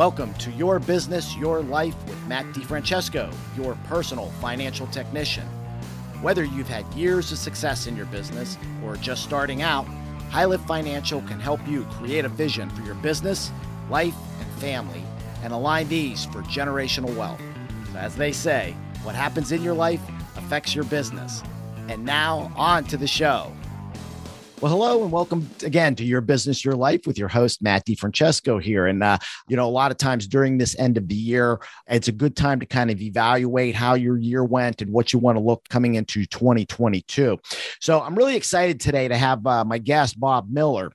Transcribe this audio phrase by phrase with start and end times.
[0.00, 5.46] Welcome to Your Business, Your Life with Matt DiFrancesco, your personal financial technician.
[6.22, 9.86] Whether you've had years of success in your business or just starting out,
[10.30, 13.52] HighLift Financial can help you create a vision for your business,
[13.90, 15.04] life, and family
[15.42, 17.42] and align these for generational wealth.
[17.94, 20.00] As they say, what happens in your life
[20.34, 21.42] affects your business.
[21.88, 23.52] And now, on to the show.
[24.60, 28.60] Well, hello and welcome again to Your Business, Your Life with your host, Matt DiFrancesco
[28.60, 28.88] here.
[28.88, 29.16] And, uh,
[29.48, 32.36] you know, a lot of times during this end of the year, it's a good
[32.36, 35.66] time to kind of evaluate how your year went and what you want to look
[35.70, 37.38] coming into 2022.
[37.80, 40.92] So I'm really excited today to have uh, my guest, Bob Miller.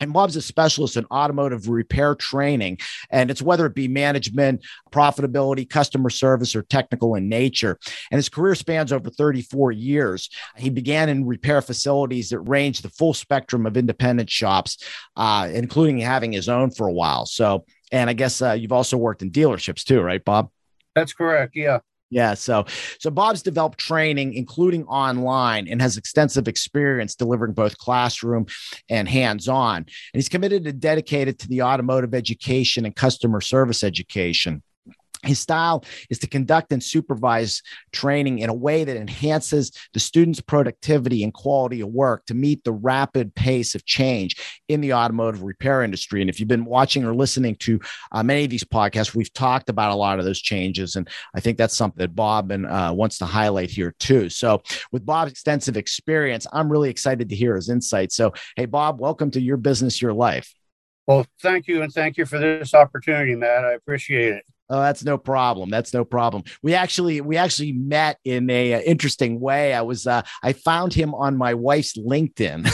[0.00, 2.78] And Bob's a specialist in automotive repair training,
[3.10, 7.78] and it's whether it be management, profitability, customer service, or technical in nature.
[8.10, 10.30] And his career spans over 34 years.
[10.56, 14.78] He began in repair facilities that range the full spectrum of independent shops,
[15.16, 17.26] uh, including having his own for a while.
[17.26, 20.50] So, and I guess uh, you've also worked in dealerships too, right, Bob?
[20.94, 21.54] That's correct.
[21.54, 21.78] Yeah.
[22.10, 22.64] Yeah, so
[22.98, 28.46] so Bob's developed training, including online, and has extensive experience delivering both classroom
[28.88, 29.76] and hands-on.
[29.76, 34.62] And he's committed and dedicated to the automotive education and customer service education.
[35.24, 40.40] His style is to conduct and supervise training in a way that enhances the students'
[40.40, 44.36] productivity and quality of work to meet the rapid pace of change
[44.68, 46.20] in the automotive repair industry.
[46.20, 47.80] And if you've been watching or listening to
[48.12, 50.96] uh, many of these podcasts, we've talked about a lot of those changes.
[50.96, 54.28] And I think that's something that Bob and, uh, wants to highlight here too.
[54.28, 58.14] So, with Bob's extensive experience, I'm really excited to hear his insights.
[58.14, 60.54] So, hey, Bob, welcome to Your Business, Your Life.
[61.06, 61.82] Well, thank you.
[61.82, 63.64] And thank you for this opportunity, Matt.
[63.64, 64.44] I appreciate it.
[64.70, 65.70] Oh, that's no problem.
[65.70, 66.42] That's no problem.
[66.62, 69.72] We actually we actually met in a uh, interesting way.
[69.72, 72.68] I was uh, I found him on my wife's LinkedIn,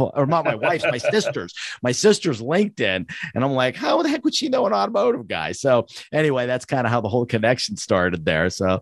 [0.16, 4.24] or not my wife's, my sister's, my sister's LinkedIn, and I'm like, how the heck
[4.24, 5.52] would she know an automotive guy?
[5.52, 8.50] So anyway, that's kind of how the whole connection started there.
[8.50, 8.80] So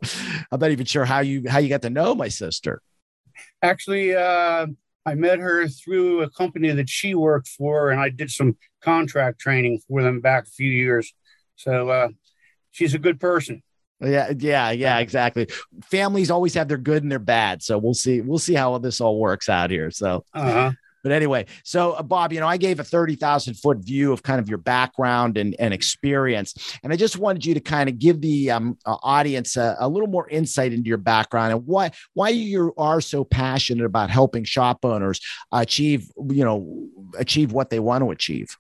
[0.51, 2.81] I'm not even sure how you how you got to know my sister.
[3.63, 4.69] Actually, uh,
[5.05, 9.39] I met her through a company that she worked for, and I did some contract
[9.39, 11.13] training for them back a few years.
[11.57, 12.09] So uh,
[12.75, 13.63] she's a good person.
[14.01, 15.49] Yeah, yeah, yeah, exactly.
[15.85, 18.21] Families always have their good and their bad, so we'll see.
[18.21, 19.91] We'll see how this all works out here.
[19.93, 20.73] So, uh-huh.
[21.05, 24.23] but anyway, so uh, Bob, you know, I gave a thirty thousand foot view of
[24.23, 27.99] kind of your background and, and experience, and I just wanted you to kind of
[27.99, 31.93] give the um, uh, audience a, a, little more insight into your background and why
[32.15, 35.21] why you are so passionate about helping shop owners
[35.53, 38.59] achieve, you know, achieve what they want to achieve.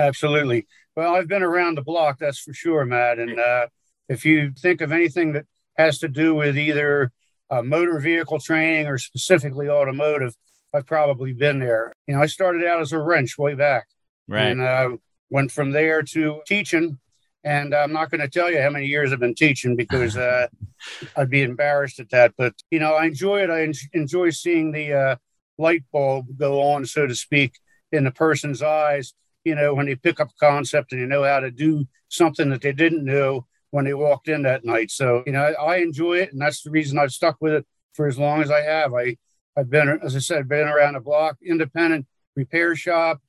[0.00, 0.66] Absolutely.
[0.96, 3.18] Well, I've been around the block, that's for sure, Matt.
[3.18, 3.66] And uh,
[4.08, 5.46] if you think of anything that
[5.76, 7.12] has to do with either
[7.50, 10.34] uh, motor vehicle training or specifically automotive,
[10.74, 11.92] I've probably been there.
[12.06, 13.88] You know, I started out as a wrench way back,
[14.28, 14.46] right?
[14.46, 14.96] And uh,
[15.30, 16.98] went from there to teaching.
[17.42, 20.48] And I'm not going to tell you how many years I've been teaching because uh,
[21.16, 22.34] I'd be embarrassed at that.
[22.36, 23.50] But you know, I enjoy it.
[23.50, 25.16] I en- enjoy seeing the uh,
[25.58, 27.54] light bulb go on, so to speak,
[27.92, 29.14] in the person's eyes
[29.44, 32.50] you know, when they pick up a concept and they know how to do something
[32.50, 34.90] that they didn't know when they walked in that night.
[34.90, 36.32] So, you know, I, I enjoy it.
[36.32, 38.92] And that's the reason I've stuck with it for as long as I have.
[38.94, 39.16] I,
[39.56, 42.06] I've been, as I said, been around the block, independent
[42.36, 43.20] repair shop,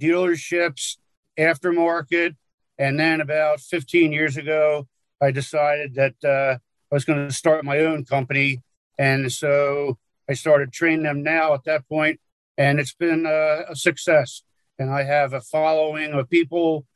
[0.00, 0.96] dealerships,
[1.38, 2.36] aftermarket.
[2.78, 4.88] And then about 15 years ago,
[5.20, 6.58] I decided that uh,
[6.90, 8.62] I was going to start my own company.
[8.98, 9.98] And so
[10.28, 12.20] I started training them now at that point,
[12.56, 14.42] and it's been uh, a success
[14.80, 16.86] and I have a following of people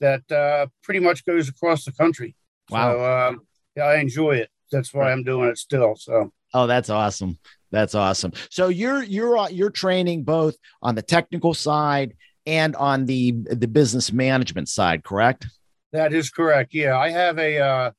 [0.00, 2.36] that uh, pretty much goes across the country.
[2.70, 2.92] Wow.
[2.92, 3.40] So, um,
[3.76, 4.48] yeah, I enjoy it.
[4.70, 5.96] That's why I'm doing it still.
[5.96, 6.32] So.
[6.54, 7.38] Oh, that's awesome.
[7.72, 8.32] That's awesome.
[8.50, 12.14] So you're you're uh, you're training both on the technical side
[12.46, 15.46] and on the the business management side, correct?
[15.92, 16.74] That is correct.
[16.74, 17.90] Yeah, I have a uh,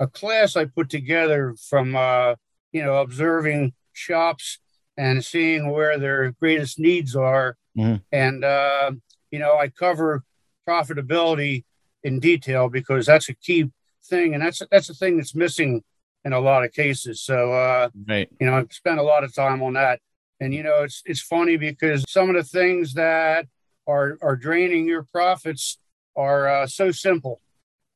[0.00, 2.34] a class I put together from uh,
[2.72, 4.58] you know observing shops
[4.96, 7.96] and seeing where their greatest needs are Mm-hmm.
[8.12, 8.92] And, uh,
[9.30, 10.24] you know, I cover
[10.68, 11.64] profitability
[12.02, 13.70] in detail because that's a key
[14.04, 14.34] thing.
[14.34, 15.82] And that's, that's the thing that's missing
[16.24, 17.20] in a lot of cases.
[17.20, 18.28] So, uh, right.
[18.40, 20.00] you know, I've spent a lot of time on that.
[20.40, 23.46] And, you know, it's, it's funny because some of the things that
[23.86, 25.78] are, are draining your profits
[26.16, 27.40] are uh, so simple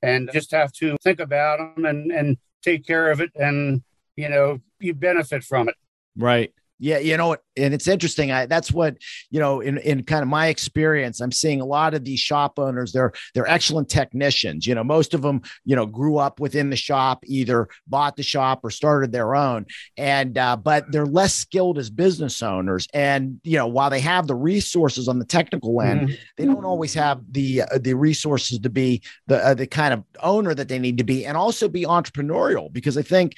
[0.02, 3.30] and just have to think about them and, and take care of it.
[3.34, 3.82] And,
[4.16, 5.74] you know, you benefit from it.
[6.16, 6.52] Right.
[6.78, 8.30] Yeah, you know, and it's interesting.
[8.30, 8.96] I, that's what
[9.30, 9.60] you know.
[9.60, 12.92] In in kind of my experience, I'm seeing a lot of these shop owners.
[12.92, 14.66] They're they're excellent technicians.
[14.66, 18.22] You know, most of them, you know, grew up within the shop, either bought the
[18.22, 19.64] shop or started their own,
[19.96, 22.86] and uh, but they're less skilled as business owners.
[22.92, 26.14] And you know, while they have the resources on the technical end, mm-hmm.
[26.36, 30.04] they don't always have the uh, the resources to be the uh, the kind of
[30.20, 32.70] owner that they need to be, and also be entrepreneurial.
[32.70, 33.32] Because I think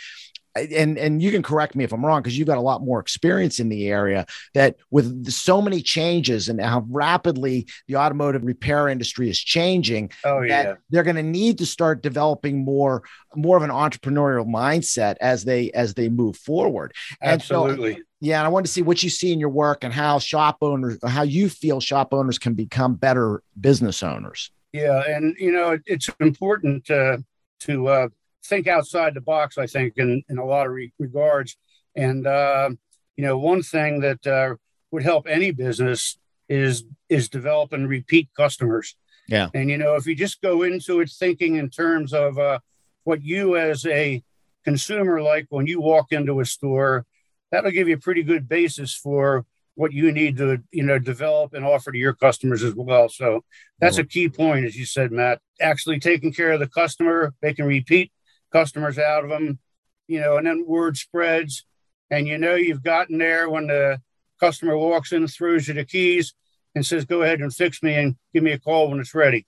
[0.56, 3.00] and and you can correct me if I'm wrong because you've got a lot more
[3.00, 8.88] experience in the area that with so many changes and how rapidly the automotive repair
[8.88, 10.74] industry is changing oh, yeah.
[10.90, 13.02] they're going to need to start developing more
[13.36, 16.92] more of an entrepreneurial mindset as they as they move forward.
[17.22, 19.92] Absolutely so, yeah and I wanted to see what you see in your work and
[19.92, 24.50] how shop owners how you feel shop owners can become better business owners.
[24.72, 27.18] Yeah and you know it's important uh,
[27.60, 28.08] to uh,
[28.44, 31.56] think outside the box, I think, in, in a lot of re- regards.
[31.96, 32.70] And, uh,
[33.16, 34.54] you know, one thing that uh,
[34.90, 36.18] would help any business
[36.48, 38.96] is is develop and repeat customers.
[39.28, 39.48] Yeah.
[39.52, 42.60] And, you know, if you just go into it thinking in terms of uh,
[43.04, 44.22] what you as a
[44.64, 47.04] consumer like when you walk into a store,
[47.50, 49.44] that'll give you a pretty good basis for
[49.78, 53.44] what you need to you know develop and offer to your customers as well so
[53.78, 57.54] that's a key point as you said matt actually taking care of the customer they
[57.54, 58.10] can repeat
[58.52, 59.58] customers out of them,
[60.06, 61.64] you know, and then word spreads.
[62.10, 64.00] And you know, you've gotten there when the
[64.40, 66.34] customer walks in, throws you the keys,
[66.74, 69.46] and says, "Go ahead and fix me and give me a call when it's ready."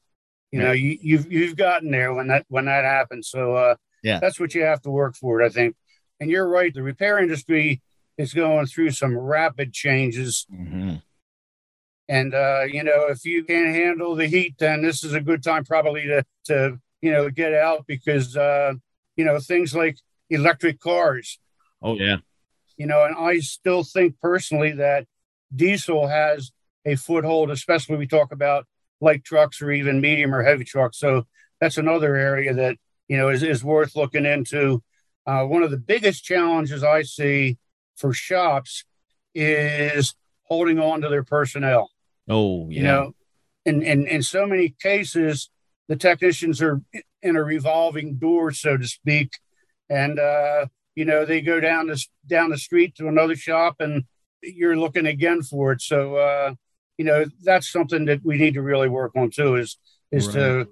[0.52, 0.66] You yeah.
[0.66, 3.28] know, you, you've you've gotten there when that when that happens.
[3.28, 5.76] So uh, yeah, that's what you have to work for, I think.
[6.18, 7.80] And you're right, the repair industry
[8.18, 10.46] is going through some rapid changes.
[10.52, 10.96] Mm-hmm.
[12.08, 15.42] And uh, you know, if you can't handle the heat, then this is a good
[15.42, 18.74] time probably to to you know get out because uh,
[19.20, 19.98] you know, things like
[20.30, 21.38] electric cars.
[21.82, 22.16] Oh, yeah.
[22.78, 25.06] You know, and I still think personally that
[25.54, 26.52] diesel has
[26.86, 28.66] a foothold, especially we talk about
[28.98, 30.98] light trucks or even medium or heavy trucks.
[30.98, 31.26] So
[31.60, 32.76] that's another area that,
[33.08, 34.82] you know, is, is worth looking into.
[35.26, 37.58] Uh, one of the biggest challenges I see
[37.98, 38.84] for shops
[39.34, 40.14] is
[40.44, 41.90] holding on to their personnel.
[42.26, 42.76] Oh, yeah.
[42.76, 43.14] You know,
[43.66, 45.50] in, in, in so many cases,
[45.90, 46.80] the technicians are
[47.20, 49.32] in a revolving door, so to speak.
[49.90, 54.04] And uh, you know, they go down the down the street to another shop, and
[54.40, 55.82] you're looking again for it.
[55.82, 56.54] So uh,
[56.96, 59.56] you know, that's something that we need to really work on too.
[59.56, 59.78] Is
[60.12, 60.34] is right.
[60.34, 60.68] to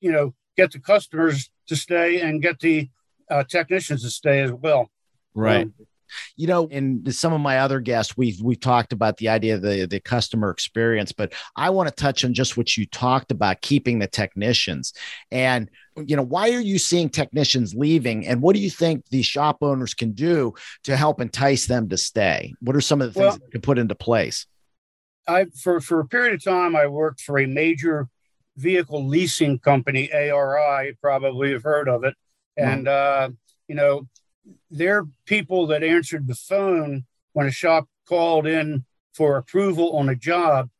[0.00, 2.88] you know get the customers to stay and get the
[3.30, 4.90] uh, technicians to stay as well.
[5.34, 5.66] Right.
[5.66, 5.74] Um,
[6.36, 9.62] you know, in some of my other guests, we've we've talked about the idea of
[9.62, 13.60] the the customer experience, but I want to touch on just what you talked about,
[13.60, 14.92] keeping the technicians.
[15.30, 19.22] And you know, why are you seeing technicians leaving, and what do you think the
[19.22, 20.54] shop owners can do
[20.84, 22.54] to help entice them to stay?
[22.60, 24.46] What are some of the things well, that can put into place?
[25.26, 28.08] I for for a period of time, I worked for a major
[28.56, 30.96] vehicle leasing company, ARI.
[31.00, 32.14] Probably have heard of it,
[32.58, 32.70] mm-hmm.
[32.70, 33.28] and uh,
[33.68, 34.08] you know
[34.70, 38.84] they're people that answered the phone when a shop called in
[39.14, 40.70] for approval on a job.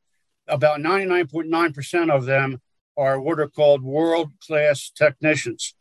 [0.48, 2.60] About 99.9% of them
[2.96, 5.74] are what are called world class technicians,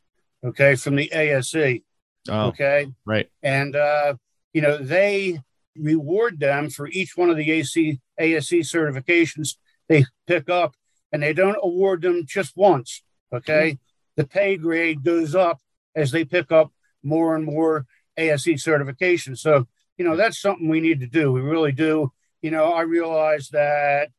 [0.43, 1.81] okay, from the ASE.
[2.29, 2.91] Oh, okay.
[3.05, 3.29] Right.
[3.41, 4.15] And, uh,
[4.53, 5.41] you know, they
[5.75, 9.55] reward them for each one of the AC, ASE certifications
[9.89, 10.75] they pick up,
[11.11, 13.03] and they don't award them just once.
[13.33, 13.71] Okay.
[13.71, 13.81] Mm-hmm.
[14.17, 15.59] The pay grade goes up
[15.95, 16.71] as they pick up
[17.03, 17.85] more and more
[18.17, 19.35] ASE certification.
[19.35, 19.67] So,
[19.97, 21.31] you know, that's something we need to do.
[21.31, 22.11] We really do.
[22.41, 24.09] You know, I realize that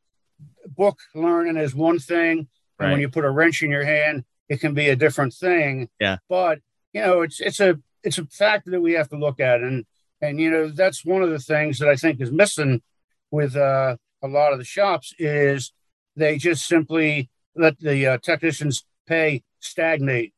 [0.67, 2.49] book learning is one thing.
[2.79, 5.89] And when you put a wrench in your hand, it can be a different thing.
[6.01, 6.17] Yeah.
[6.29, 6.59] But,
[6.93, 9.61] you know, it's it's a it's a factor that we have to look at.
[9.61, 9.85] And
[10.21, 12.83] and you know, that's one of the things that I think is missing
[13.31, 15.73] with uh, a lot of the shops is
[16.17, 20.35] they just simply let the uh, technicians pay stagnate.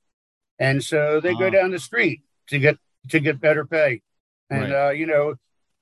[0.58, 2.78] And so they go down the street to get
[3.10, 4.02] to get better pay.
[4.50, 4.88] And right.
[4.88, 5.34] uh, you know,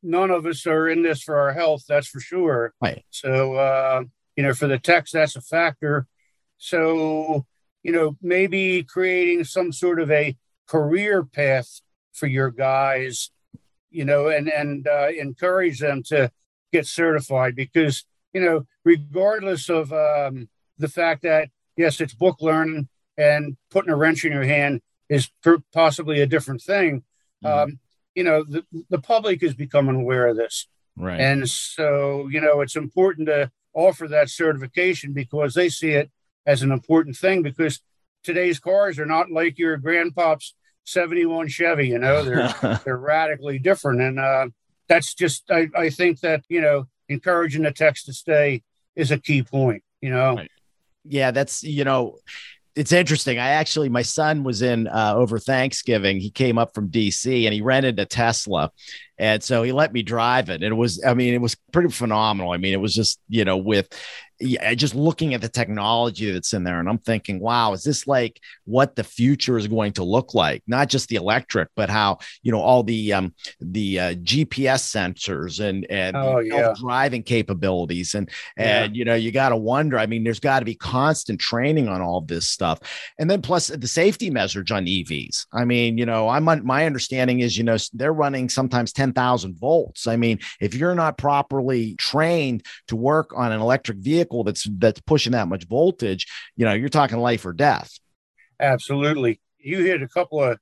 [0.03, 2.75] none of us are in this for our health, that's for sure.
[2.81, 3.05] Right.
[3.11, 4.05] So uh,
[4.37, 6.07] you know, for the techs, that's a factor.
[6.59, 7.47] So,
[7.83, 11.81] you know, maybe creating some sort of a career path
[12.13, 13.31] for your guys,
[13.91, 16.31] you know, and and uh, encourage them to
[16.73, 22.89] get certified because you know, regardless of um, the fact that yes, it's book learning
[23.17, 24.81] and putting a wrench in your hand
[25.13, 25.31] is
[25.73, 27.03] possibly a different thing.
[27.45, 27.47] Mm-hmm.
[27.47, 27.79] Um,
[28.15, 30.69] you know, the, the public is becoming aware of this.
[30.97, 31.21] Right.
[31.21, 36.11] And so, you know, it's important to offer that certification because they see it
[36.47, 37.81] as an important thing because
[38.23, 40.55] today's cars are not like your grandpop's
[40.85, 44.01] 71 Chevy, you know, they're, they're radically different.
[44.03, 44.49] And, uh,
[44.93, 48.63] that's just I, I think that you know encouraging the techs to stay
[48.95, 49.83] is a key point.
[50.01, 50.37] You know.
[50.37, 50.51] Right.
[51.05, 52.19] Yeah, that's you know
[52.75, 53.39] it's interesting.
[53.39, 56.21] I actually, my son was in uh, over Thanksgiving.
[56.21, 58.71] He came up from DC and he rented a Tesla,
[59.19, 60.63] and so he let me drive it.
[60.63, 62.53] And it was, I mean, it was pretty phenomenal.
[62.53, 63.89] I mean, it was just you know with
[64.43, 68.07] yeah, just looking at the technology that's in there, and I'm thinking, wow, is this
[68.07, 70.63] like what the future is going to look like?
[70.67, 75.61] Not just the electric, but how you know all the um, the uh, GPS sensors
[75.61, 76.75] and and oh, yeah.
[76.79, 78.99] driving capabilities, and and yeah.
[78.99, 79.99] you know you got to wonder.
[79.99, 82.81] I mean, there's got to be constant training on all this stuff,
[83.19, 85.47] and then plus the safety measures on EVs.
[85.53, 90.07] I mean, you know, I'm my understanding is you know they're running sometimes 10,000 volts.
[90.07, 95.01] I mean, if you're not properly trained to work on an electric vehicle that's that's
[95.01, 97.99] pushing that much voltage, you know, you're talking life or death.
[98.61, 99.41] Absolutely.
[99.59, 100.59] You hit a couple of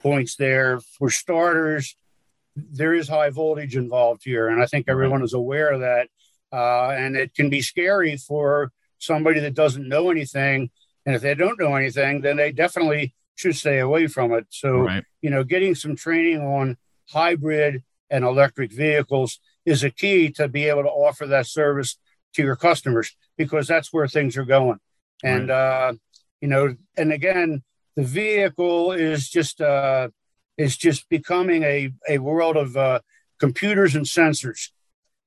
[0.00, 0.80] points there.
[0.98, 1.94] For starters,
[2.56, 6.08] there is high voltage involved here, and I think everyone is aware of that.
[6.50, 10.70] Uh, and it can be scary for somebody that doesn't know anything.
[11.04, 14.46] And if they don't know anything, then they definitely should stay away from it.
[14.48, 15.04] So, right.
[15.20, 16.78] you know, getting some training on
[17.10, 21.98] hybrid and electric vehicles is a key to be able to offer that service
[22.34, 24.78] to your customers because that's where things are going.
[25.22, 25.88] And, right.
[25.88, 25.92] uh,
[26.40, 27.62] you know, and again,
[27.96, 30.08] the vehicle is just, uh,
[30.56, 33.00] is just becoming a, a world of uh,
[33.38, 34.70] computers and sensors.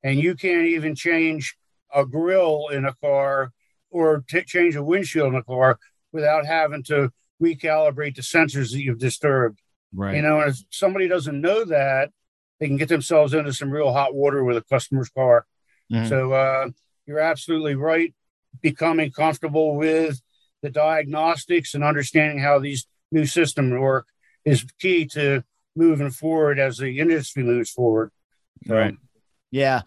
[0.03, 1.55] And you can't even change
[1.93, 3.51] a grill in a car
[3.89, 5.77] or t- change a windshield in a car
[6.11, 7.11] without having to
[7.41, 9.60] recalibrate the sensors that you've disturbed.
[9.93, 10.15] Right.
[10.15, 12.11] You know, and if somebody doesn't know that,
[12.59, 15.45] they can get themselves into some real hot water with a customer's car.
[15.91, 16.07] Mm-hmm.
[16.07, 16.69] So, uh,
[17.05, 18.13] you're absolutely right.
[18.61, 20.21] Becoming comfortable with
[20.61, 24.07] the diagnostics and understanding how these new systems work
[24.45, 25.43] is key to
[25.75, 28.11] moving forward as the industry moves forward.
[28.67, 28.95] Right.
[29.49, 29.81] Yeah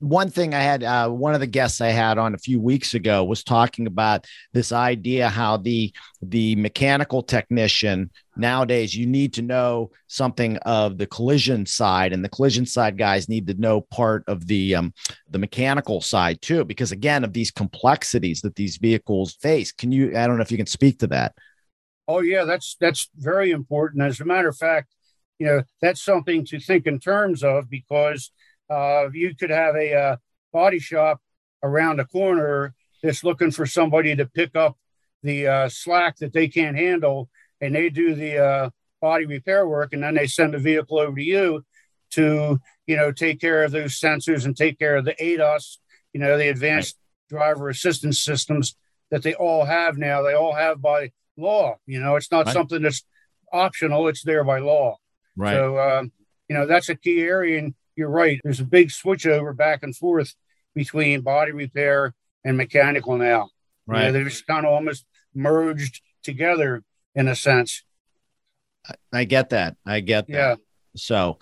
[0.00, 2.94] one thing I had, uh, one of the guests I had on a few weeks
[2.94, 9.42] ago was talking about this idea how the the mechanical technician nowadays you need to
[9.42, 14.22] know something of the collision side, and the collision side guys need to know part
[14.28, 14.94] of the um,
[15.30, 19.72] the mechanical side too, because again of these complexities that these vehicles face.
[19.72, 20.16] Can you?
[20.16, 21.34] I don't know if you can speak to that.
[22.06, 24.02] Oh yeah, that's that's very important.
[24.02, 24.94] As a matter of fact,
[25.40, 28.30] you know that's something to think in terms of because
[28.70, 30.16] uh, you could have a uh,
[30.52, 31.20] body shop
[31.62, 34.76] around the corner that's looking for somebody to pick up
[35.22, 37.28] the uh, slack that they can't handle,
[37.60, 38.70] and they do the uh,
[39.00, 41.64] body repair work, and then they send the vehicle over to you
[42.10, 45.78] to you know take care of those sensors and take care of the ADAS,
[46.12, 46.96] you know, the advanced
[47.30, 47.38] right.
[47.38, 48.76] driver assistance systems
[49.10, 50.22] that they all have now.
[50.22, 51.76] They all have by law.
[51.86, 52.52] You know, it's not right.
[52.52, 53.04] something that's
[53.52, 54.96] optional; it's there by law.
[55.36, 55.54] Right.
[55.54, 56.12] So, um,
[56.48, 58.40] you know, that's a key area, and you're right.
[58.44, 60.34] There's a big switch over back and forth
[60.74, 62.14] between body repair
[62.44, 63.50] and mechanical now.
[63.86, 63.98] Right.
[63.98, 67.82] You know, they're just kind of almost merged together in a sense.
[69.12, 69.76] I get that.
[69.84, 70.32] I get that.
[70.32, 70.54] Yeah.
[70.96, 71.38] So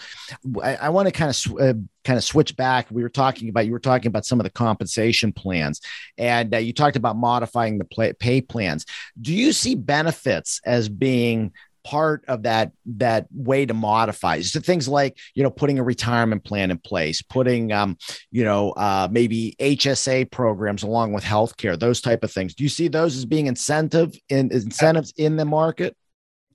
[0.62, 2.86] I, I want to kind of uh, kind of switch back.
[2.90, 5.80] We were talking about you were talking about some of the compensation plans,
[6.18, 8.86] and uh, you talked about modifying the play, pay plans.
[9.20, 11.52] Do you see benefits as being
[11.86, 16.42] part of that that way to modify so things like you know putting a retirement
[16.42, 17.96] plan in place putting um
[18.32, 22.54] you know uh maybe hsa programs along with healthcare those type of things.
[22.54, 25.96] Do you see those as being incentive in incentives in the market?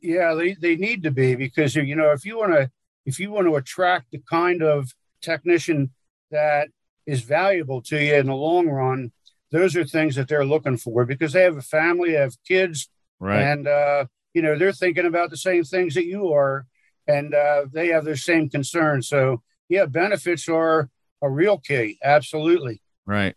[0.02, 2.70] Yeah they, they need to be because you know if you want to
[3.06, 5.92] if you want to attract the kind of technician
[6.32, 6.68] that
[7.06, 9.12] is valuable to you in the long run
[9.52, 13.42] those are things that they're looking for because they have a family have kids right.
[13.42, 16.66] and uh you know they're thinking about the same things that you are
[17.08, 20.90] and uh, they have the same concerns so yeah benefits are
[21.22, 23.36] a real key absolutely right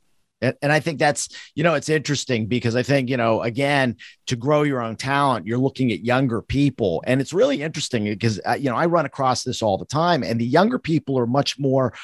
[0.61, 3.97] and, I think that's, you know, it's interesting because I think, you know, again,
[4.27, 7.03] to grow your own talent, you're looking at younger people.
[7.07, 10.23] And it's really interesting because, uh, you know, I run across this all the time.
[10.23, 11.95] And the younger people are much more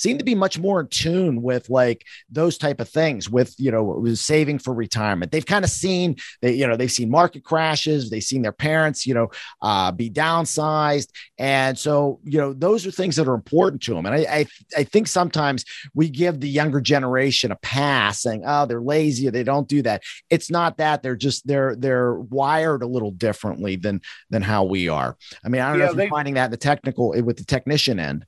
[0.00, 3.70] seem to be much more in tune with like those type of things with you
[3.70, 5.30] know saving for retirement.
[5.30, 9.06] They've kind of seen they you know they've seen market crashes they've seen their parents
[9.06, 9.28] you know
[9.60, 11.08] uh, be downsized.
[11.38, 14.46] And so you know those are things that are important to them and I, I
[14.78, 15.64] i think sometimes
[15.94, 20.02] we give the younger generation a pass saying oh they're lazy they don't do that.
[20.30, 24.88] It's not that they're just they're they're wired a little differently than than how we
[24.88, 25.16] are.
[25.44, 27.36] I mean i don't yeah, know if they, you're finding that in the technical with
[27.36, 28.24] the technician end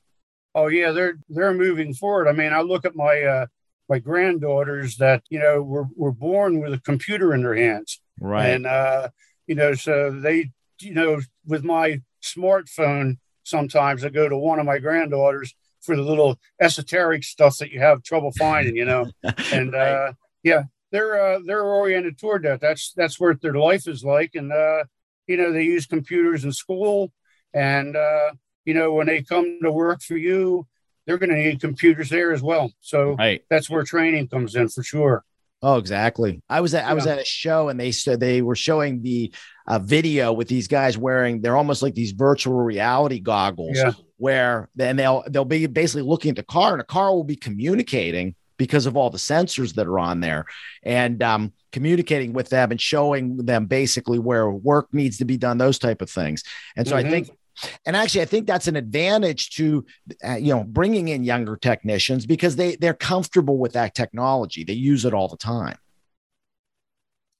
[0.54, 2.28] Oh yeah, they're they're moving forward.
[2.28, 3.46] I mean, I look at my uh,
[3.88, 8.48] my granddaughters that you know were were born with a computer in their hands, right?
[8.48, 9.08] And uh,
[9.46, 14.04] you know, so they you know with my smartphone, sometimes.
[14.04, 18.02] I go to one of my granddaughters for the little esoteric stuff that you have
[18.02, 19.10] trouble finding, you know.
[19.52, 19.92] And right.
[19.92, 22.60] uh, yeah, they're uh, they're oriented toward that.
[22.60, 24.84] That's that's what their life is like, and uh,
[25.26, 27.12] you know they use computers in school,
[27.52, 28.32] and uh,
[28.64, 30.66] you know when they come to work for you,
[31.06, 32.72] they're going to need computers there as well.
[32.80, 33.42] So right.
[33.50, 35.24] that's where training comes in for sure.
[35.64, 36.42] Oh, exactly.
[36.48, 36.90] I was at, yeah.
[36.90, 39.32] I was at a show and they said they were showing the
[39.68, 43.92] uh, video with these guys wearing they're almost like these virtual reality goggles yeah.
[44.16, 47.36] where then they'll they'll be basically looking at the car and the car will be
[47.36, 50.46] communicating because of all the sensors that are on there
[50.82, 55.58] and um, communicating with them and showing them basically where work needs to be done
[55.58, 56.42] those type of things
[56.76, 57.06] and so mm-hmm.
[57.06, 57.30] i think
[57.86, 59.84] and actually i think that's an advantage to
[60.26, 64.64] uh, you know bringing in younger technicians because they they're comfortable with that technology.
[64.64, 65.76] They use it all the time.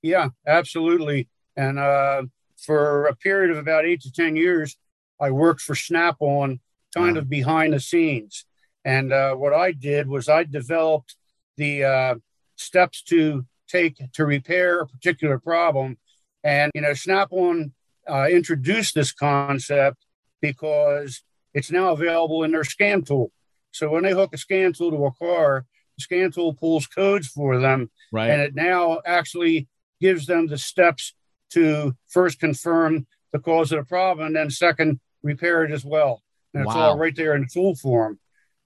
[0.03, 1.29] Yeah absolutely.
[1.57, 2.25] And uh,
[2.57, 4.77] for a period of about eight to ten years
[5.21, 6.61] i worked for Snap-on
[6.95, 8.45] kind of behind the scenes.
[8.85, 11.17] And uh, what i did was i developed
[11.57, 12.15] the uh,
[12.57, 15.99] steps to take to repair a particular problem.
[16.45, 17.73] And you know Snap-on
[18.09, 20.05] uh, introduced this concept
[20.41, 21.23] because
[21.55, 23.31] it's now available in their scan tool.
[23.71, 25.65] So when they hook a scan tool to a car,
[25.97, 28.31] the scan tool pulls codes for them, right.
[28.31, 29.69] and it now actually
[30.01, 31.15] gives them the steps
[31.51, 36.23] to first confirm the cause of the problem, and then second repair it as well.
[36.53, 36.91] And it's wow.
[36.91, 38.19] all right there in the tool form.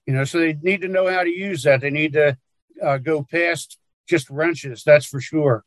[0.05, 1.81] You know, so they need to know how to use that.
[1.81, 2.37] They need to
[2.81, 3.77] uh, go past
[4.07, 4.83] just wrenches.
[4.83, 5.63] That's for sure.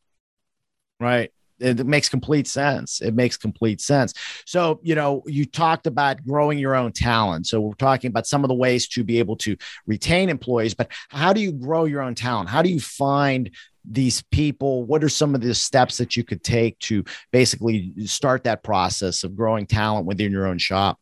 [0.99, 3.01] Right it makes complete sense.
[3.01, 4.15] It makes complete sense.
[4.47, 7.47] So, you know, you talked about growing your own talent.
[7.47, 10.91] So, we're talking about some of the ways to be able to retain employees, but
[11.09, 12.49] how do you grow your own talent?
[12.49, 13.51] How do you find
[13.85, 14.85] these people?
[14.85, 19.25] What are some of the steps that you could take to basically start that process
[19.25, 20.99] of growing talent within your own shop?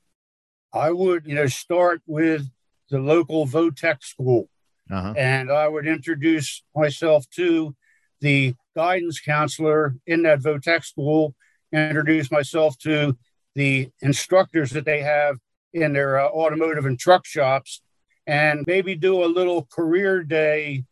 [0.73, 2.49] I would, you know, start with
[2.91, 4.49] the local Votech school.
[4.91, 5.15] Uh-huh.
[5.17, 7.75] And I would introduce myself to
[8.21, 11.35] the guidance counselor in that Votech school,
[11.73, 13.19] introduce myself to
[13.57, 15.37] the instructors that they have
[15.73, 17.83] in their uh, automotive and truck shops,
[18.25, 20.85] and maybe do a little career day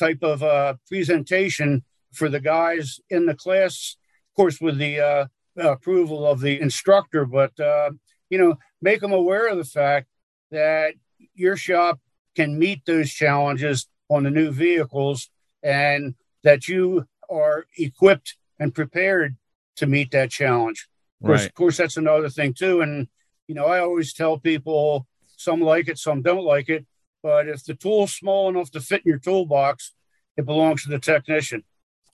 [0.00, 3.96] type of uh, presentation for the guys in the class,
[4.32, 7.90] of course, with the uh, approval of the instructor, but uh,
[8.30, 10.08] you know, make them aware of the fact
[10.50, 10.94] that
[11.34, 12.00] your shop
[12.34, 15.30] can meet those challenges on the new vehicles
[15.62, 19.36] and that you are equipped and prepared
[19.76, 20.88] to meet that challenge.
[21.20, 21.48] Of course, right.
[21.48, 22.80] of course, that's another thing too.
[22.80, 23.08] And
[23.46, 26.86] you know, I always tell people some like it, some don't like it.
[27.22, 29.92] But if the tool's small enough to fit in your toolbox,
[30.36, 31.64] it belongs to the technician.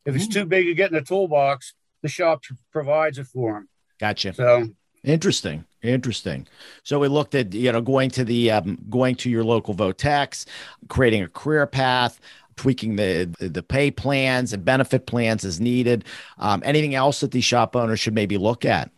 [0.07, 3.69] If it's too big to get in the toolbox, the shop provides it for them.
[3.99, 4.35] Gotcha.
[4.35, 4.69] So
[5.03, 6.47] interesting, interesting.
[6.83, 10.47] So we looked at you know going to the um, going to your local votechs,
[10.89, 12.21] creating a career path,
[12.57, 16.05] tweaking the the pay plans and benefit plans as needed.
[16.39, 18.91] Um, anything else that these shop owners should maybe look at?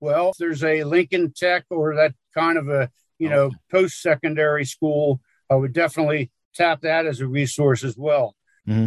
[0.00, 4.64] Well, if there's a Lincoln Tech or that kind of a you know post secondary
[4.64, 8.34] school, I would definitely tap that as a resource as well.
[8.68, 8.86] Mm-hmm.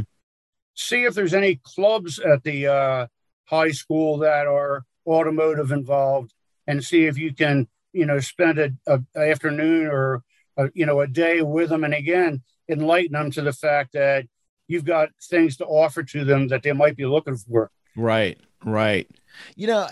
[0.75, 3.07] See if there's any clubs at the uh,
[3.45, 6.33] high school that are automotive involved,
[6.67, 10.21] and see if you can you know spend a, a afternoon or
[10.57, 11.83] a, you know a day with them.
[11.83, 14.25] And again, enlighten them to the fact that
[14.67, 17.71] you've got things to offer to them that they might be looking for.
[17.95, 19.07] Right, right.
[19.55, 19.87] You know,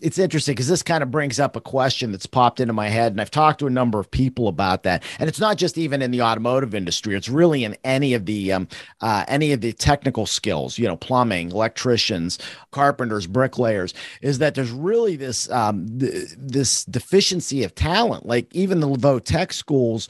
[0.00, 3.12] it's interesting because this kind of brings up a question that's popped into my head,
[3.12, 5.02] and I've talked to a number of people about that.
[5.18, 8.52] And it's not just even in the automotive industry; it's really in any of the
[8.52, 8.68] um,
[9.00, 10.78] uh, any of the technical skills.
[10.78, 12.38] You know, plumbing, electricians,
[12.70, 13.94] carpenters, bricklayers.
[14.22, 18.26] Is that there's really this um, th- this deficiency of talent?
[18.26, 20.08] Like even the Votech schools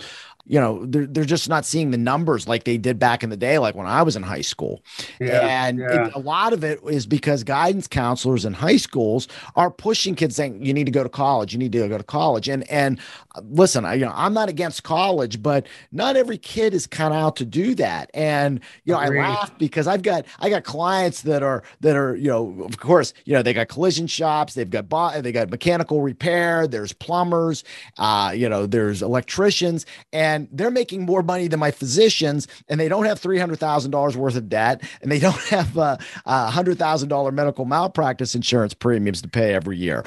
[0.49, 3.37] you know they're, they're just not seeing the numbers like they did back in the
[3.37, 4.83] day like when i was in high school.
[5.21, 6.07] Yeah, and yeah.
[6.07, 10.37] It, a lot of it is because guidance counselors in high schools are pushing kids
[10.37, 11.53] saying you need to go to college.
[11.53, 12.49] You need to go to college.
[12.49, 12.99] And and
[13.35, 17.13] uh, listen I, you know i'm not against college but not every kid is kind
[17.13, 18.11] of out to do that.
[18.15, 19.21] And you know Agreed.
[19.21, 22.79] i laugh because i've got i got clients that are that are you know of
[22.79, 24.89] course you know they got collision shops they've got
[25.23, 27.65] they got mechanical repair there's plumbers
[27.99, 29.87] uh you know there's electricians.
[30.13, 33.59] And and they're making more money than my physicians, and they don't have three hundred
[33.59, 35.97] thousand dollars worth of debt, and they don't have uh,
[36.27, 40.05] a hundred thousand dollar medical malpractice insurance premiums to pay every year.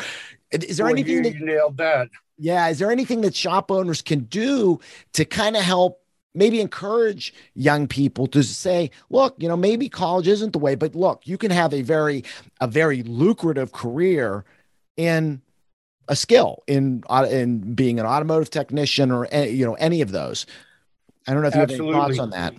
[0.52, 2.10] Is there anything you, that you nailed that?
[2.38, 4.80] Yeah, is there anything that shop owners can do
[5.14, 5.98] to kind of help?
[6.34, 10.96] maybe encourage young people to say look you know maybe college isn't the way but
[10.96, 12.24] look you can have a very
[12.62, 14.46] a very lucrative career
[14.96, 15.42] in
[16.08, 20.46] a skill in uh, in being an automotive technician or you know any of those.
[21.28, 21.94] I don't know if you Absolutely.
[21.94, 22.54] have any thoughts on that.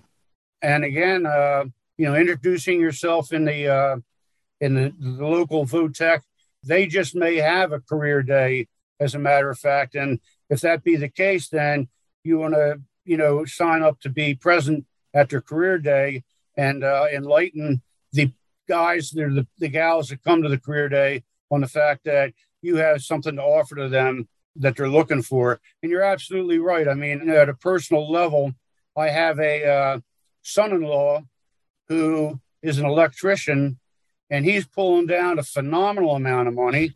[0.61, 1.65] And again, uh,
[1.97, 3.97] you know, introducing yourself in the uh,
[4.61, 6.21] in the, the local Votech,
[6.63, 8.67] they just may have a career day,
[8.99, 9.95] as a matter of fact.
[9.95, 11.89] And if that be the case, then
[12.23, 16.23] you want to you know sign up to be present at their career day
[16.57, 17.81] and uh, enlighten
[18.13, 18.31] the
[18.67, 22.77] guys, the, the gals that come to the career day on the fact that you
[22.77, 25.59] have something to offer to them that they're looking for.
[25.81, 26.87] And you're absolutely right.
[26.87, 28.53] I mean, at a personal level,
[28.95, 29.99] I have a uh,
[30.43, 31.23] son-in-law
[31.87, 33.79] who is an electrician,
[34.29, 36.93] and he's pulling down a phenomenal amount of money.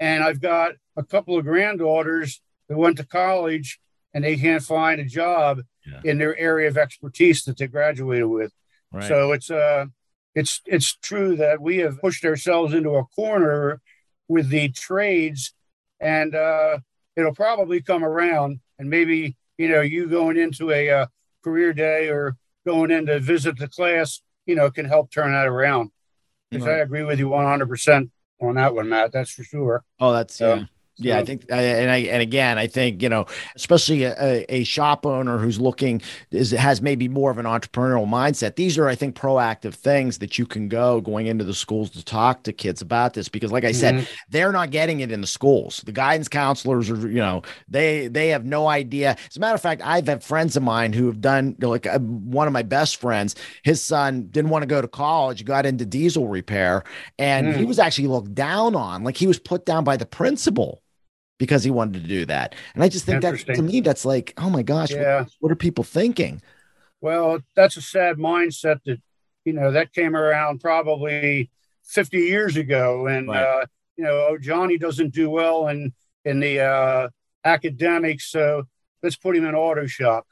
[0.00, 3.80] and I've got a couple of granddaughters that went to college
[4.14, 6.00] and they can't find a job yeah.
[6.04, 8.52] in their area of expertise that they graduated with.
[8.92, 9.06] Right.
[9.06, 9.86] So it's uh
[10.34, 13.80] it's it's true that we have pushed ourselves into a corner
[14.28, 15.54] with the trades
[16.00, 16.78] and uh
[17.16, 21.06] it'll probably come around and maybe you know you going into a uh,
[21.42, 22.36] career day or
[22.66, 25.90] going in to visit the class you know can help turn that around.
[26.50, 26.76] Because right.
[26.76, 28.10] i agree with you 100%
[28.40, 29.84] on that one matt that's for sure.
[29.98, 30.64] Oh that's yeah
[30.98, 35.04] yeah, I think, and I, and again, I think you know, especially a, a, shop
[35.04, 38.56] owner who's looking is has maybe more of an entrepreneurial mindset.
[38.56, 42.04] These are, I think, proactive things that you can go going into the schools to
[42.04, 44.14] talk to kids about this because, like I said, mm-hmm.
[44.30, 45.82] they're not getting it in the schools.
[45.84, 49.16] The guidance counselors are, you know, they they have no idea.
[49.28, 51.98] As a matter of fact, I've had friends of mine who have done like uh,
[51.98, 53.34] one of my best friends.
[53.64, 56.84] His son didn't want to go to college, got into diesel repair,
[57.18, 57.56] and mm.
[57.56, 60.82] he was actually looked down on, like he was put down by the principal
[61.38, 62.54] because he wanted to do that.
[62.74, 65.20] And I just think that to me, that's like, oh my gosh, yeah.
[65.20, 66.42] what, what, are people thinking?
[67.00, 69.00] Well, that's a sad mindset that,
[69.44, 71.50] you know, that came around probably
[71.84, 73.06] 50 years ago.
[73.06, 73.42] And, right.
[73.42, 75.92] uh, you know, oh, Johnny doesn't do well in,
[76.24, 77.08] in the uh,
[77.44, 78.30] academics.
[78.30, 78.64] So
[79.02, 80.26] let's put him in auto shop.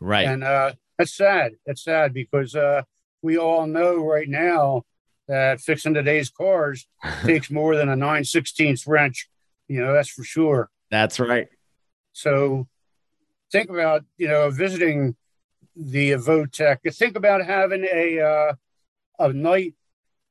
[0.00, 0.26] Right.
[0.26, 1.52] And uh, that's sad.
[1.66, 2.82] That's sad because uh,
[3.22, 4.82] we all know right now
[5.28, 6.86] that fixing today's cars
[7.22, 9.28] takes more than a 9 16th wrench
[9.68, 10.70] you know, that's for sure.
[10.90, 11.48] That's right.
[12.12, 12.66] So
[13.52, 15.16] think about, you know, visiting
[15.76, 16.78] the Votech.
[16.94, 18.54] Think about having a uh,
[19.18, 19.74] a night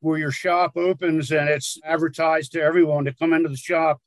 [0.02, 4.00] where your shop opens and it's advertised to everyone to come into the shop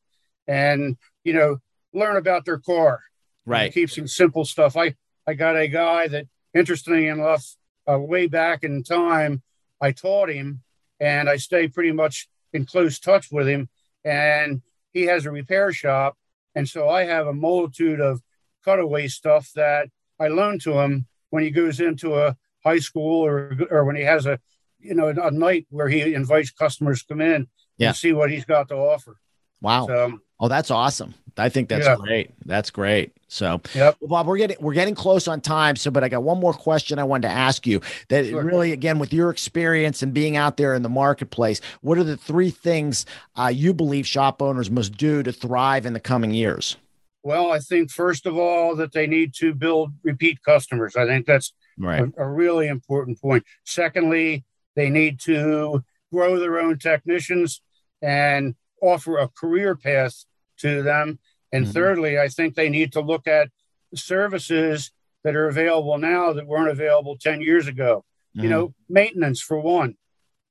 [0.47, 1.59] and you know
[1.93, 3.01] learn about their car.
[3.47, 3.73] Right.
[3.73, 4.77] Keep some simple stuff.
[4.77, 4.95] I
[5.27, 7.45] I got a guy that, interestingly enough,
[7.89, 9.43] uh, way back in time,
[9.81, 10.63] I taught him,
[10.99, 13.69] and I stay pretty much in close touch with him.
[14.05, 16.17] And he has a repair shop.
[16.55, 18.23] And so I have a multitude of
[18.65, 23.57] cutaway stuff that I loan to him when he goes into a high school or,
[23.71, 24.39] or when he has a,
[24.79, 27.49] you know, a night where he invites customers to come in
[27.79, 27.89] yeah.
[27.89, 29.19] and see what he's got to offer.
[29.61, 29.87] Wow.
[29.87, 31.15] So, oh, that's awesome.
[31.37, 31.97] I think that's yeah.
[31.97, 32.31] great.
[32.45, 33.13] That's great.
[33.29, 33.97] So, yep.
[34.01, 35.77] well, Bob, we're getting we're getting close on time.
[35.77, 37.81] So, but I got one more question I wanted to ask you.
[38.09, 38.43] That sure.
[38.43, 42.17] really, again, with your experience and being out there in the marketplace, what are the
[42.17, 46.77] three things uh, you believe shop owners must do to thrive in the coming years?
[47.23, 50.97] Well, I think first of all that they need to build repeat customers.
[50.97, 52.11] I think that's right.
[52.19, 53.45] a, a really important point.
[53.65, 57.63] Secondly, they need to grow their own technicians
[58.03, 60.25] and offer a career path
[60.61, 61.19] to them.
[61.53, 61.73] And mm-hmm.
[61.73, 63.51] thirdly, I think they need to look at
[63.95, 64.93] services
[65.25, 68.05] that are available now that weren't available 10 years ago.
[68.37, 68.45] Mm-hmm.
[68.45, 69.97] You know, maintenance for one.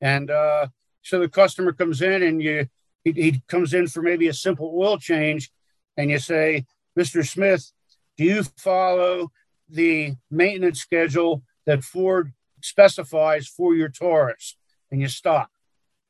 [0.02, 0.68] And uh,
[1.02, 2.68] so the customer comes in and you
[3.04, 5.50] he, he comes in for maybe a simple oil change
[5.96, 6.66] and you say,
[6.98, 7.26] Mr.
[7.28, 7.72] Smith,
[8.18, 9.32] do you follow
[9.70, 14.58] the maintenance schedule that Ford specifies for your Taurus?
[14.92, 15.50] And you stop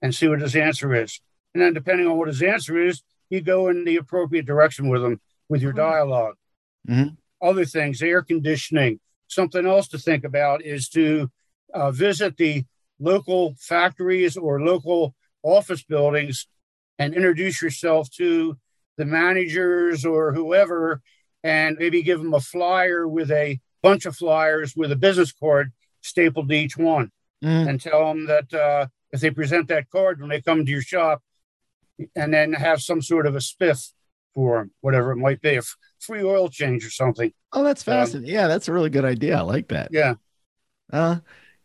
[0.01, 1.19] and see what his answer is.
[1.53, 5.01] And then, depending on what his answer is, you go in the appropriate direction with
[5.01, 6.35] them with your dialog
[6.87, 7.09] mm-hmm.
[7.41, 8.99] Other things, air conditioning.
[9.27, 11.31] Something else to think about is to
[11.73, 12.65] uh, visit the
[12.99, 16.47] local factories or local office buildings
[16.97, 18.57] and introduce yourself to
[18.97, 21.01] the managers or whoever
[21.43, 25.71] and maybe give them a flyer with a bunch of flyers with a business card
[26.01, 27.09] stapled to each one
[27.41, 27.69] mm.
[27.69, 30.81] and tell them that uh, if they present that card when they come to your
[30.81, 31.21] shop
[32.15, 33.91] and then have some sort of a spiff
[34.33, 37.31] for them, whatever it might be, a f- free oil change or something.
[37.53, 38.29] Oh, that's fascinating.
[38.29, 39.38] Um, yeah, that's a really good idea.
[39.38, 39.89] I like that.
[39.91, 40.15] Yeah.
[40.91, 41.19] Uh,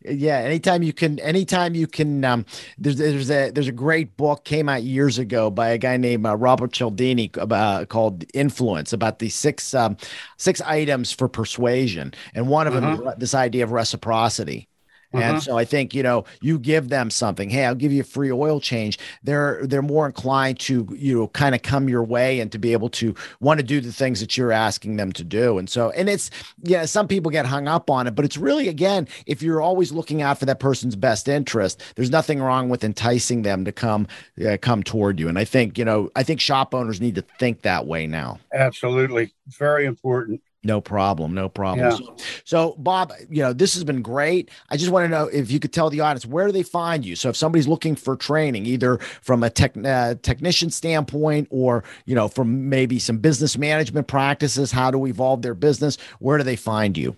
[0.04, 2.44] yeah anytime you can anytime you can um
[2.78, 6.26] there's there's a there's a great book came out years ago by a guy named
[6.26, 9.96] uh, robert cialdini about uh, called influence about the six um
[10.36, 12.96] six items for persuasion and one of uh-huh.
[12.96, 14.68] them is this idea of reciprocity
[15.14, 15.40] And uh-huh.
[15.40, 17.48] so I think, you know, you give them something.
[17.48, 18.98] Hey, I'll give you a free oil change.
[19.22, 22.72] They're they're more inclined to, you know, kind of come your way and to be
[22.72, 25.58] able to want to do the things that you're asking them to do.
[25.58, 26.30] And so, and it's,
[26.62, 29.92] yeah, some people get hung up on it, but it's really, again, if you're always
[29.92, 34.06] looking out for that person's best interest, there's nothing wrong with enticing them to come,
[34.46, 35.28] uh, come toward you.
[35.28, 38.40] And I think, you know, I think shop owners need to think that way now.
[38.52, 39.32] Absolutely.
[39.48, 40.40] Very important.
[40.64, 41.34] No problem.
[41.34, 41.90] No problem.
[41.90, 41.96] Yeah.
[41.96, 44.50] So, so, Bob, you know, this has been great.
[44.70, 47.04] I just want to know if you could tell the audience where do they find
[47.04, 47.16] you?
[47.16, 52.14] So, if somebody's looking for training, either from a tech, uh, technician standpoint or, you
[52.14, 56.56] know, from maybe some business management practices, how to evolve their business, where do they
[56.56, 57.16] find you?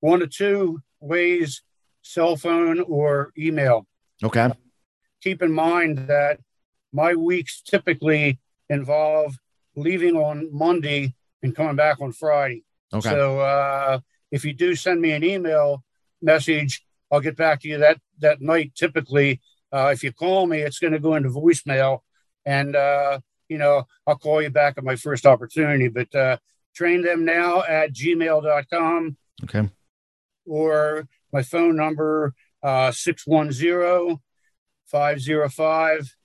[0.00, 1.62] One of two ways
[2.02, 3.86] cell phone or email.
[4.22, 4.50] Okay.
[5.22, 6.40] Keep in mind that
[6.92, 8.38] my weeks typically
[8.68, 9.36] involve
[9.76, 12.64] leaving on Monday and coming back on Friday.
[12.92, 13.10] Okay.
[13.10, 14.00] So uh,
[14.30, 15.84] if you do send me an email
[16.20, 18.72] message, I'll get back to you that that night.
[18.74, 19.40] Typically,
[19.72, 22.00] uh, if you call me, it's going to go into voicemail,
[22.44, 25.88] and uh, you know I'll call you back at my first opportunity.
[25.88, 26.36] But uh,
[26.74, 29.16] train them now at gmail.com.
[29.44, 29.68] Okay.
[30.46, 34.20] Or my phone number uh, 610
[34.86, 36.16] 505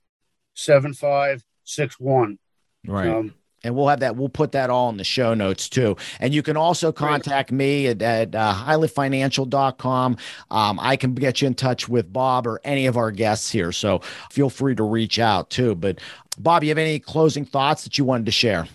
[0.54, 2.38] 7561.
[2.86, 3.08] Right.
[3.08, 4.16] Um, and we'll have that.
[4.16, 5.96] We'll put that all in the show notes too.
[6.20, 10.16] And you can also contact me at, at uh, highliftfinancial.com.
[10.50, 13.72] Um, I can get you in touch with Bob or any of our guests here.
[13.72, 15.74] So feel free to reach out too.
[15.74, 16.00] But
[16.38, 18.66] Bob, you have any closing thoughts that you wanted to share?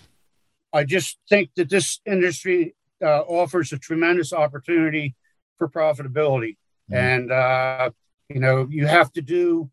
[0.72, 5.14] I just think that this industry uh, offers a tremendous opportunity
[5.58, 6.56] for profitability.
[6.90, 6.94] Mm-hmm.
[6.94, 7.90] And, uh,
[8.28, 9.70] you know, you have to do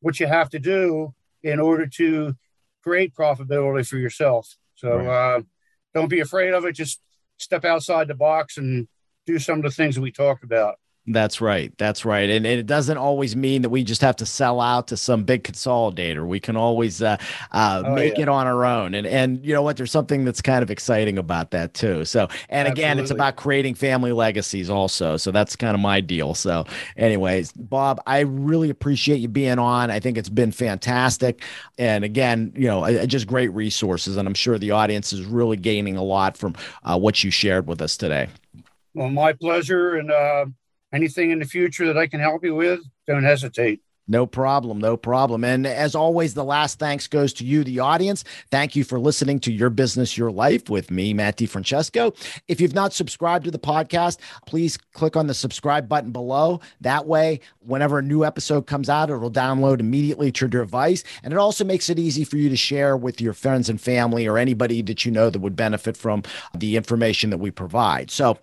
[0.00, 2.34] what you have to do in order to
[2.88, 4.56] create profitability for yourself.
[4.76, 5.36] So right.
[5.36, 5.40] uh,
[5.94, 6.72] don't be afraid of it.
[6.72, 7.00] Just
[7.36, 8.88] step outside the box and
[9.26, 10.76] do some of the things that we talked about.
[11.10, 11.72] That's right.
[11.78, 12.28] That's right.
[12.28, 15.24] And, and, it doesn't always mean that we just have to sell out to some
[15.24, 16.26] big consolidator.
[16.26, 17.16] We can always uh,
[17.50, 18.24] uh, oh, make yeah.
[18.24, 18.94] it on our own.
[18.94, 19.78] And and you know what?
[19.78, 22.04] There's something that's kind of exciting about that too.
[22.04, 22.82] So and Absolutely.
[22.82, 25.16] again, it's about creating family legacies also.
[25.16, 26.34] So that's kind of my deal.
[26.34, 26.66] So,
[26.96, 29.90] anyways, Bob, I really appreciate you being on.
[29.90, 31.42] I think it's been fantastic.
[31.78, 34.18] And again, you know, just great resources.
[34.18, 37.66] And I'm sure the audience is really gaining a lot from uh, what you shared
[37.66, 38.28] with us today.
[38.92, 39.94] Well, my pleasure.
[39.96, 40.46] And uh,
[40.92, 43.80] anything in the future that I can help you with, don't hesitate.
[44.08, 44.78] No problem.
[44.78, 45.44] No problem.
[45.44, 48.24] And as always, the last thanks goes to you, the audience.
[48.50, 52.16] Thank you for listening to Your Business, Your Life with me, Matt DiFrancesco.
[52.48, 56.60] If you've not subscribed to the podcast, please click on the subscribe button below.
[56.80, 61.04] That way, whenever a new episode comes out, it'll download immediately to your device.
[61.22, 64.26] And it also makes it easy for you to share with your friends and family
[64.26, 66.22] or anybody that you know that would benefit from
[66.56, 68.10] the information that we provide.
[68.10, 68.38] So,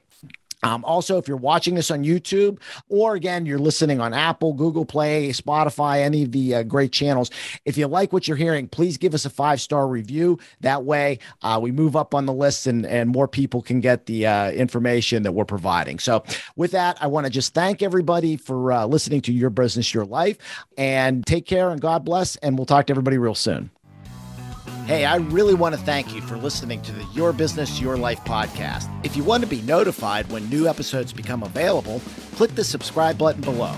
[0.65, 4.83] um, also, if you're watching this on YouTube, or again, you're listening on Apple, Google
[4.83, 7.29] Play, Spotify, any of the uh, great channels,
[7.65, 10.39] if you like what you're hearing, please give us a five star review.
[10.61, 14.07] That way, uh, we move up on the list and, and more people can get
[14.07, 15.99] the uh, information that we're providing.
[15.99, 16.23] So,
[16.55, 20.05] with that, I want to just thank everybody for uh, listening to Your Business, Your
[20.05, 20.39] Life,
[20.79, 22.37] and take care and God bless.
[22.37, 23.69] And we'll talk to everybody real soon.
[24.85, 28.23] Hey, I really want to thank you for listening to the Your Business, Your Life
[28.23, 28.87] podcast.
[29.03, 32.03] If you want to be notified when new episodes become available,
[32.35, 33.75] click the subscribe button below.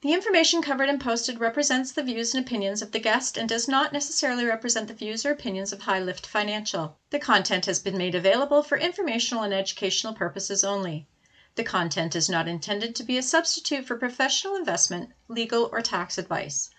[0.00, 3.68] The information covered and posted represents the views and opinions of the guest and does
[3.68, 6.98] not necessarily represent the views or opinions of High Lift Financial.
[7.10, 11.06] The content has been made available for informational and educational purposes only.
[11.54, 16.18] The content is not intended to be a substitute for professional investment, legal, or tax
[16.18, 16.70] advice.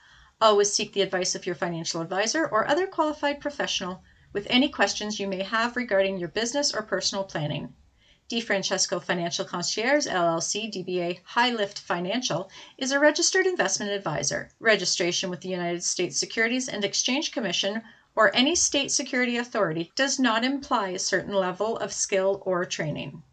[0.41, 5.17] Always seek the advice of your financial advisor or other qualified professional with any questions
[5.17, 7.73] you may have regarding your business or personal planning.
[8.27, 14.49] DiFrancesco Financial Concierge LLC DBA High Lift Financial is a registered investment advisor.
[14.59, 17.81] Registration with the United States Securities and Exchange Commission
[18.13, 23.23] or any state security authority does not imply a certain level of skill or training.